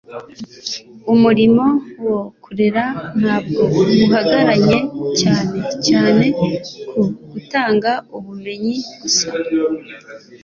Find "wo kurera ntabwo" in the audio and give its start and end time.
2.05-3.61